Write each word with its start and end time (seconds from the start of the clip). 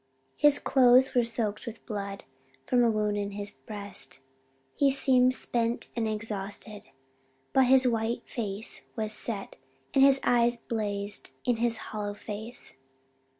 His 0.35 0.57
clothes 0.57 1.13
were 1.13 1.23
soaked 1.23 1.67
with 1.67 1.85
blood 1.85 2.23
from 2.65 2.83
a 2.83 2.89
wound 2.89 3.17
in 3.17 3.29
his 3.33 3.51
breast, 3.51 4.17
he 4.73 4.89
seemed 4.89 5.31
spent 5.35 5.89
and 5.95 6.07
exhausted; 6.07 6.87
but 7.53 7.67
his 7.67 7.87
white 7.87 8.27
face 8.27 8.81
was 8.95 9.13
set 9.13 9.57
and 9.93 10.03
his 10.03 10.19
eyes 10.23 10.57
blazed 10.57 11.29
in 11.45 11.57
his 11.57 11.77
hollow 11.91 12.15
face. 12.15 12.77